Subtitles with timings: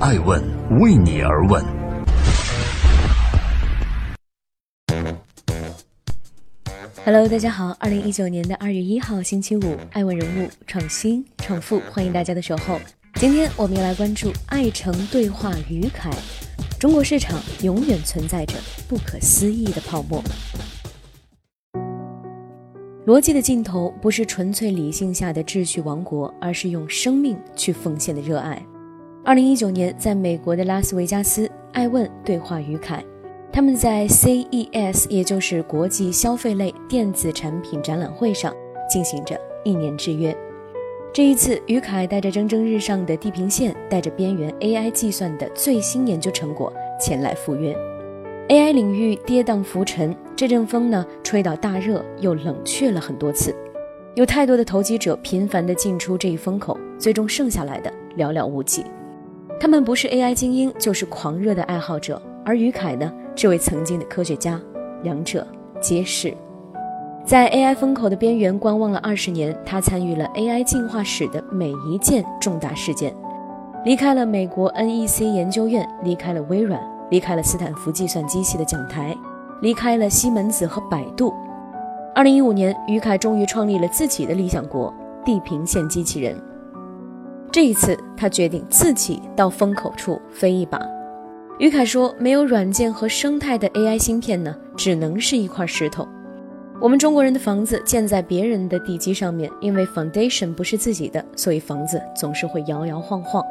[0.00, 0.40] 爱问
[0.78, 1.60] 为你而问。
[7.04, 12.78] Hello，大家好，二零一九年的二月一号星期五，爱问人物创新创富，欢迎大家的守候。
[13.14, 16.08] 今天我们要来关注爱城对话于凯，
[16.78, 18.54] 中国市场永远存在着
[18.88, 20.22] 不可思议的泡沫。
[23.04, 28.64] 逻辑的尽头不是纯粹理性下的秩序王国，而是用生命去奉献的热爱。
[29.28, 33.04] 二零一九年，在美国的拉斯维加斯，爱问对话于凯。
[33.52, 38.56] 他们在 CES，也就是国际消费类电子产品展览会上
[38.90, 40.34] 进行着一年之约。
[41.12, 47.76] 这一次，于凯带着蒸蒸日上的地平线，带着边缘 AI 计算的最新研究成果前来赴约。
[48.48, 53.54] AI 领域跌宕浮沉，这阵风呢吹到大热，又冷却了很多次。
[54.14, 58.86] 有太多的投机者频繁地进出这一风口，最终剩下来的寥寥无几。
[59.60, 62.20] 他们不是 AI 精英，就是狂热的爱好者。
[62.44, 63.12] 而于凯呢？
[63.34, 64.60] 这位曾经的科学家，
[65.02, 65.46] 两者
[65.80, 66.32] 皆是。
[67.24, 73.12] 在 AI 风口的边缘观望了二十年，他参与了 AI 进化史的每一件重大事件，
[73.84, 79.14] 离开了美国 NEC 研究院，离开了微软，离开了斯坦福计算机系的讲台，
[79.60, 81.34] 离开了西门子和百度。
[82.14, 84.92] 二零一五年，于凯终于创立了自己的理想国——
[85.24, 86.34] 地平线机器人。
[87.58, 90.80] 这一次，他决定自己到风口处飞一把。
[91.58, 96.06] 于凯说：“没有软件和生态的 AI 芯片呢，只能是一块石头。
[96.80, 103.44] 我们中国人的房子建在别人的地基上面，因为 foundation 不是自己的，所以房子总是会摇摇晃晃。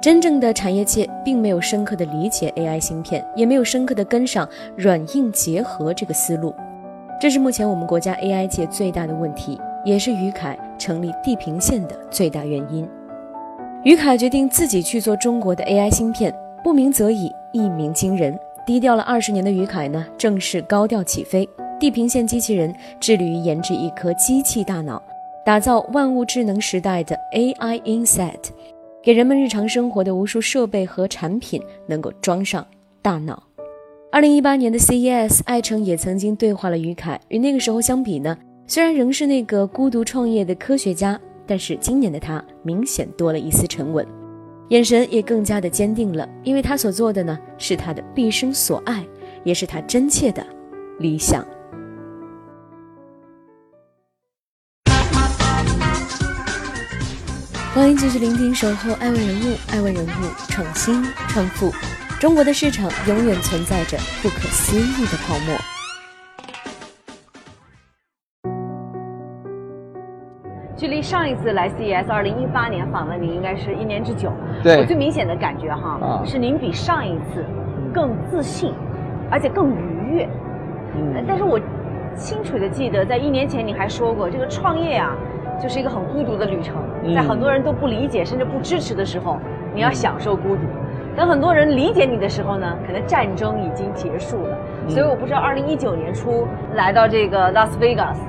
[0.00, 6.54] 真正的产业界并没有深刻的理解 AI 芯片，也没有深刻的跟上软硬结合这个思路。
[7.20, 12.88] 这是目前我们国家 AI 界最大的问题，也是于凯成立地平线的最大原因。
[13.84, 18.38] 于凯决定自己去做中国的 AI 芯片。”不鸣则已，一鸣惊人。
[18.64, 21.48] 低调了二十年的于凯呢，正式高调起飞。
[21.80, 25.02] 地平线机器人致力于研制一颗机器大脑，
[25.44, 28.38] 打造万物智能时代的 AI Inset，
[29.02, 32.64] 给人们日常生活的无数设备和产品能够装上
[33.02, 33.42] 大脑。
[34.12, 37.18] 二零一八年的 CES，爱成也曾经对话了于凯。
[37.26, 38.38] 与那个时候相比呢，
[38.68, 44.06] 虽然仍是那个孤独创业的科学家，但是今年的他明显多了一丝沉稳。
[44.68, 49.06] 眼神也更加的坚定了，因为他所做的呢，是他的毕生所爱，
[49.44, 50.46] 也是他真切的
[50.98, 51.46] 理想。
[57.74, 60.08] 欢迎继续聆听《守候爱问人物》，爱问人物
[60.48, 61.72] 创新创富。
[62.20, 65.56] 中国的市场永远存在着不可思议的泡沫。
[71.12, 74.32] 上一次来 CES 二零一八年访问您，应该是一年之久。
[74.62, 77.44] 对，我最明显的感觉哈，是您比上一次
[77.92, 78.72] 更自信，
[79.30, 80.26] 而且更愉悦。
[80.96, 81.60] 嗯，但是我
[82.14, 85.14] 清楚的记得，在一年前你还说过，这个创业啊，
[85.62, 86.76] 就是一个很孤独的旅程。
[87.14, 89.36] 在很多人都不理解甚至不支持的时候，
[89.74, 90.62] 你要享受孤独；
[91.14, 94.56] 等很多人理解你的时候呢，可能战争已经结束了。
[94.88, 98.22] 所以我不知道，二零一九年初来到这个拉斯维加斯。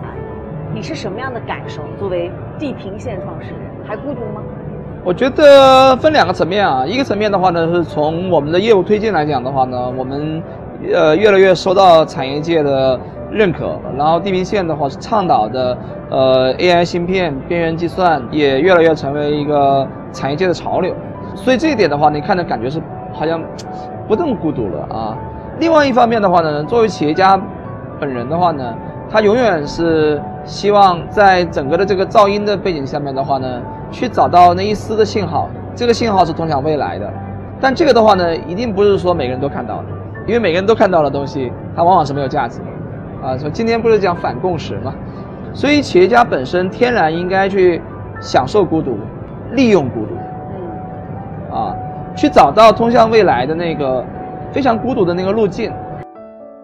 [0.74, 1.84] 你是什么样的感受？
[2.00, 4.42] 作为地平线创始人，还孤独吗？
[5.04, 10.42] 我觉得分两个层面啊，一个层面的话呢，是从我们的业务推进来讲的话呢，我们
[10.92, 15.78] 呃越来越受到产业界的认可，然后地平线的话是倡导的
[16.10, 20.96] 呃 AI 芯片、边缘计算也越来越成为一个产业界的潮流，
[21.36, 22.82] 所以这一点的话，你看着感觉是
[23.14, 23.40] 好像
[24.08, 25.16] 不那么孤独了啊。
[25.60, 27.40] 另外一方面的话呢，作为企业家
[28.00, 28.74] 本人的话呢。
[29.14, 37.08] 他永远是希望在整个的这个噪音的背景下面的话呢，去找到那一丝的信号，这个信号是通向未来的。
[37.62, 39.86] 但这个的话呢，一定不是说每个人都看到的，
[40.26, 43.28] 因为每个人都看到的东西，它往往是没有价值的。
[43.28, 44.92] 啊，说今天不是讲反共识嘛，
[45.54, 47.80] 所以企业家本身天然应该去
[48.20, 48.98] 享受孤独，
[49.52, 50.16] 利用孤独，
[51.52, 51.76] 嗯，啊，
[52.16, 54.04] 去找到通向未来的那个
[54.52, 55.72] 非常孤独的那个路径。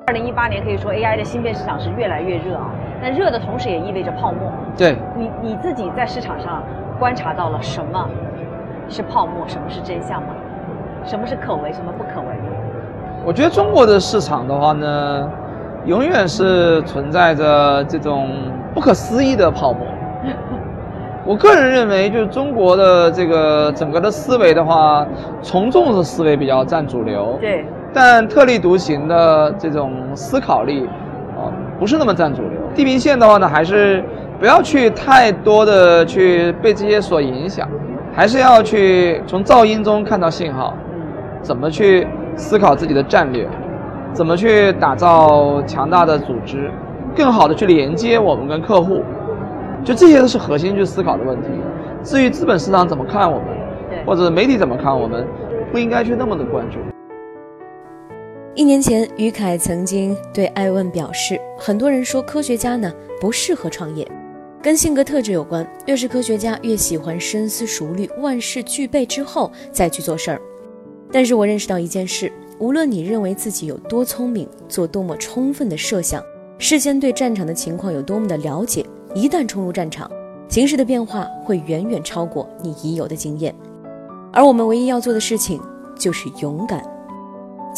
[0.10, 4.52] 二零一八年可以说 AI 的芯片市场是越来越热啊，但热的同时也意味着泡沫。
[4.76, 6.64] 对，你你自己在市场上
[6.98, 8.10] 观察到了什么
[8.88, 10.30] 是泡沫，什么是真相吗？
[11.06, 12.28] 什么是可为，什么不可为？
[13.24, 15.30] 我觉得中国的市场的话呢，
[15.86, 18.30] 永远是存在着这种
[18.74, 19.86] 不可思议的泡沫。
[21.24, 25.06] 我个人认为，就是中国的这个整个的思维的话，
[25.44, 27.38] 从众的思维比较占主流。
[27.40, 27.64] 对。
[27.94, 30.86] 但特立独行的这种思考力，
[31.36, 31.50] 啊，
[31.80, 32.52] 不是那么占主流。
[32.76, 34.04] 地平线的话呢，还是
[34.40, 37.68] 不要去太多的去被这些所影响，
[38.14, 40.74] 还是要去从噪音中看到信号，
[41.42, 43.48] 怎么去思考自己的战略，
[44.14, 46.70] 怎么去打造强大的组织，
[47.16, 49.02] 更好的去连接我们跟客户，
[49.84, 51.50] 就这些都是核心去思考的问题。
[52.04, 53.48] 至于资本市场怎么看我们，
[54.06, 55.26] 或者媒体怎么看我们，
[55.72, 56.78] 不应该去那么的关注。
[58.60, 64.06] 一年前，于凯曾经对艾问表示：“很多人说科学家呢不适合创业，
[64.62, 65.66] 跟性格特质有关。
[65.86, 70.42] 越是科学家，越喜欢深思熟虑，万事俱备之后再去做事儿。
[71.10, 76.22] 但是我认识到一件事：无论你认为自己有多聪明，做多么充分的设想，
[76.58, 78.86] 事先对战场的情况有多么的了解，
[79.16, 80.12] 一旦冲入战场，
[80.50, 83.56] 形势的变化会远远超过你已有的经验。
[84.34, 85.62] 而我们唯一要做的事情
[85.98, 86.84] 就是勇敢。”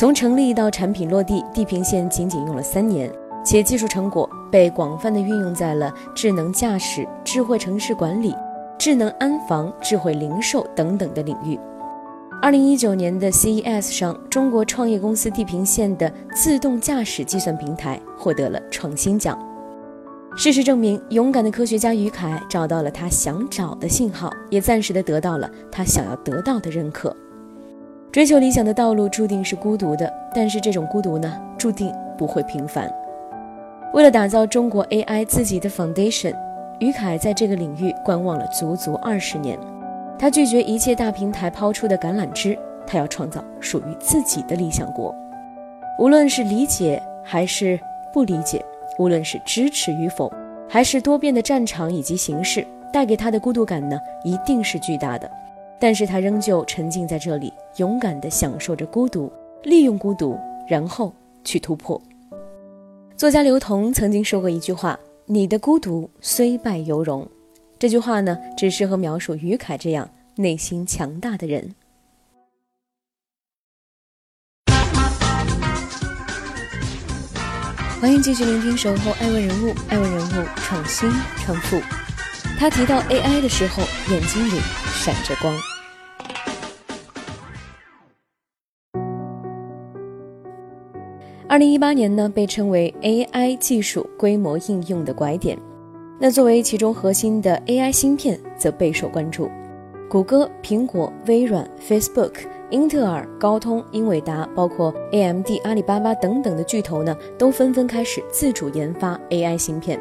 [0.01, 3.07] 从成立到产品落地，地平线仅仅用了三年，
[3.45, 8.33] 且技术成果被广泛的运用在了智能驾驶、智慧城市管理、
[8.79, 11.55] 智能安防、智慧零售等等的领域。
[12.41, 19.37] 二零一九年的 CES 上，中国创业公司地平线的自动驾驶计算平台获得了创新奖。
[20.35, 27.15] 事实证明，勇敢的科学家于凯找到了他想找的信号，也暂时的得到了他想要得到的认可。
[28.11, 32.91] 追求理想的道路注定是孤独的，但是这种孤独呢，注定不会平凡。
[33.93, 36.35] 为了打造中国 AI 自己的 foundation，
[36.79, 39.57] 于凯在这个领域观望了足足二十年。
[40.19, 45.15] 他拒绝一切大平台抛出的橄榄枝，他要创造属于自己的理想国。
[45.97, 47.79] 无论是理解还是
[48.11, 48.61] 不理解，
[48.99, 50.29] 无论是支持与否，
[50.67, 55.31] 还是多变的战场以及形势，带给他的孤独感呢，一定是巨大的。
[55.81, 59.33] 但是他仍旧沉浸在这里，勇敢地享受着孤独，
[59.63, 60.37] 利用孤独，
[60.69, 61.11] 然后
[61.43, 61.99] 去突破。
[63.17, 67.27] 作家刘同曾经说过一句话：“你的孤独虽败犹荣。”
[67.79, 71.73] 这句话呢，只适合描述于凯这样内心强大的人。
[77.99, 81.81] 欢迎继续聆听《守候爱问人物》，爱问人物创新创富。
[82.59, 83.81] 他提到 AI 的时候，
[84.11, 84.59] 眼睛里
[84.93, 85.51] 闪着光。
[91.51, 95.59] 二零一八年呢，被称为 AI 技术规模应用的拐点。
[96.17, 99.49] 那作为其中核心的 AI 芯片，则备受关注。
[100.09, 102.35] 谷歌、苹果、微软、Facebook、
[102.69, 109.99] 英特尔、高通、英伟达，包括 AMD、阿里巴巴等等的巨头呢，都纷纷开始自主研发 AI 芯片。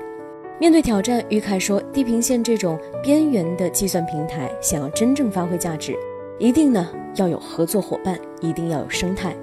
[0.61, 5.97] 面对挑战，于凯说：“地平线这种边缘的计算平台，想要真正发挥价值，
[6.39, 9.35] 一定呢要有合作伙伴，一定要有生态。”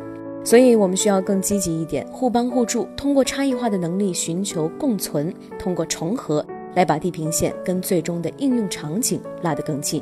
[0.47, 10.01] 所以，我们需要更积极一点，互帮互助，通过差异化的能力寻求共存，通过重合来把地平线跟最终的应用场景拉得更近。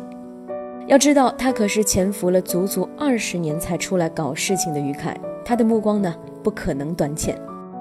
[0.86, 6.14] 要知道，他可是潜伏了足足二十年才出来搞事情的于凯，他的目光呢
[6.44, 7.36] 不可能短浅。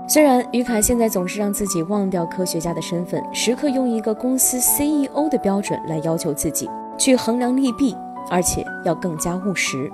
[0.09, 6.67] 虽然于凯现在总是让自己忘掉科学家的身份，时刻用一个公司 CEO 的标准来要求自己，
[6.97, 7.95] 去衡量利弊，
[8.31, 9.93] 而且要更加务实。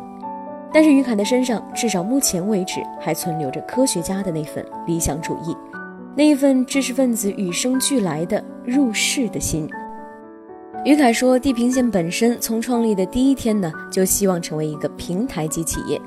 [0.72, 5.56] 但是于凯的身上，至少目前为止还存留着科学家的那份理想主义，
[6.16, 9.68] 那一份知识分子与生俱来的入世的心。
[10.84, 16.00] 于凯说，地平线本身从创立的第一天呢，就希望成为一个平台级企业。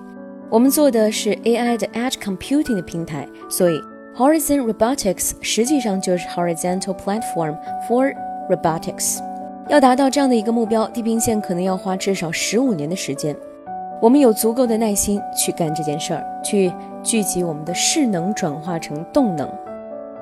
[0.50, 3.80] 我们做的是 AI 的 Edge Computing 的平台，所以
[4.16, 8.16] Horizon Robotics 实际上就是 Horizontal Platform for
[8.50, 9.20] Robotics。
[9.70, 13.36] 要达到这样的一个目标，地平线可能要花至少十五年的时间。
[14.04, 16.70] 我们有足够的耐心去干这件事儿，去
[17.02, 19.50] 聚集我们的势能转化成动能。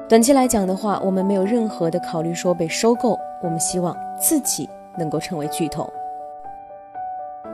[0.07, 4.69] 短期来讲的话，我们没有任何的考虑说被收购，我们希望自己
[4.99, 5.91] 能够成为巨头。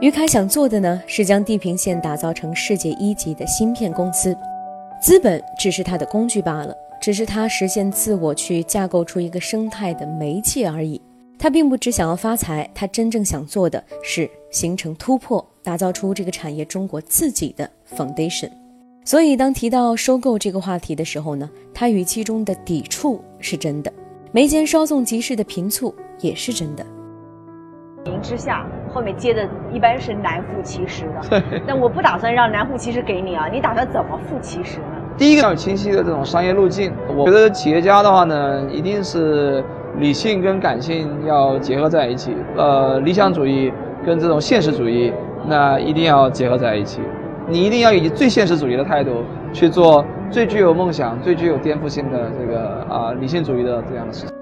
[0.02, 4.36] 于凯想做的呢，是将地平线打造成世界一级的芯片公司，
[5.00, 11.00] 资本只是他的工具罢了，只是他实现自我去架构出一个生态的媒介而已。
[11.38, 15.42] 他并不只想要发财，他真正想做的是形成突破。
[15.68, 18.48] 打造出这个产业中国自己的 foundation，
[19.04, 23.92] 所以当提到收购这个话题的时候呢，他语气中的抵触是真的，
[24.32, 26.82] 眉间稍纵即逝的频促也是真的。
[28.06, 31.42] 情之下，后面接的一般是难副其实的。
[31.68, 34.96] 但我不打算让难副其实给你啊，你打算怎么副其实呢？
[35.18, 36.94] 第一个要有清晰的这种商业路径。
[37.14, 39.62] 我觉得企业家的话呢，一定是
[39.98, 43.70] 理性跟感性要结合在一起，呃，理想主义
[44.06, 45.12] 跟这种现实主义。
[45.48, 47.00] 那一定要结合在一起，
[47.48, 54.36] 你一定要以最现实主义的态度去做最具有梦想、最具有颠覆性的这个啊理性主义的这样的事情。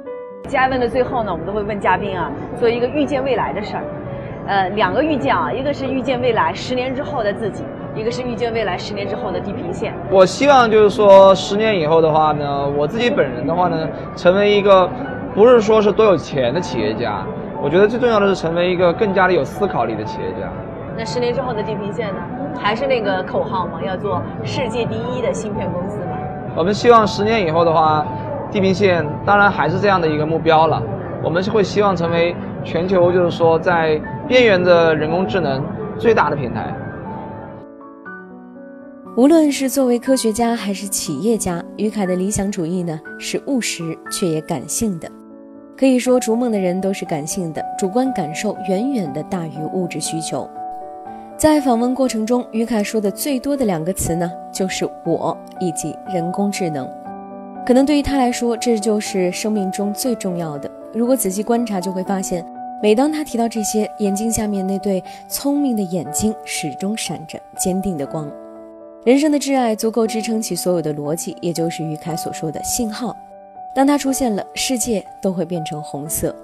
[0.48, 3.84] 嘉问的最后呢，我们都会问嘉宾啊，做一个预见未来的事儿。
[4.48, 7.64] 呃，两个预见啊，一个是预见未来十年之后的自己，
[7.96, 9.92] 一个是预见未来十年之后的地平线。
[10.10, 14.88] 我希望就是说，十年以后的话呢，我自己本人的话呢，成为一个
[15.34, 17.25] 不是说是多有钱的企业家，
[17.60, 20.48] 我觉得最重要的是成为一个更加的有思考力的企业家。
[20.96, 22.20] 那十年之后的地平线呢？
[22.58, 23.80] 还是那个口号吗？
[23.84, 26.16] 要做世界第一的芯片公司吗？
[26.56, 28.06] 我们希望十年以后的话，
[28.50, 30.82] 地平线当然还是这样的一个目标了。
[31.22, 32.34] 我们是会希望成为
[32.64, 35.62] 全球，就是说在边缘的人工智能
[35.98, 36.74] 最大的平台。
[39.18, 45.06] 无论是作为科学家还是企业家，于凯的理想主义呢是务实却也感性的。
[45.76, 50.48] 可以说，逐梦的人都是感性的，主观感受远远的大于物质需求。
[51.36, 56.88] 在访问过程中，于凯说的最多的两个词呢，就是“我”以及“人工智能”。
[57.66, 60.70] 可能对于他来说，这就是生命中最重要的。
[60.94, 62.42] 如果仔细观察，就会发现，
[62.82, 68.32] 每当他提到这些，眼睛下面那对聪明的眼睛始终闪着坚定的光。
[69.04, 73.14] 人生的挚爱足够支撑起所有的逻辑，也就是于凯所说的信号。
[73.74, 76.34] 当他出现了，世界都会变成红色。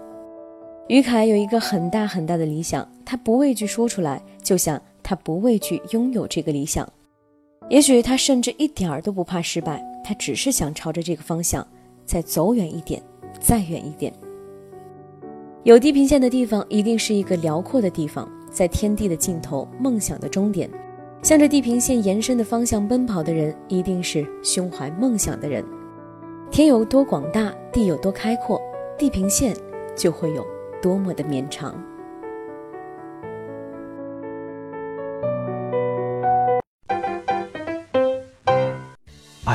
[0.88, 4.20] 于凯有一个很大很大的理想，他不畏惧说出来，
[4.52, 6.86] 就像他不畏惧拥有这个理想。
[7.70, 11.66] 也许他甚至一点儿都不怕失败，他只是想朝着这个方向
[12.04, 13.02] 再走远一点，
[13.40, 14.12] 再远一点。
[15.62, 20.68] 有地平线的地方，一定是一个辽阔的地方，在天地的尽头，梦想的终点，
[21.22, 25.64] 向着地平线延伸的方向奔跑的人，一定是胸怀梦想的人。
[26.50, 28.60] 天有多广大，地有多开阔，
[28.98, 29.56] 地平线
[29.96, 30.46] 就会有
[30.82, 31.74] 多么的绵长。